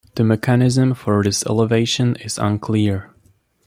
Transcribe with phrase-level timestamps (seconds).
[0.15, 3.11] The mechanism for this elevation is unclear.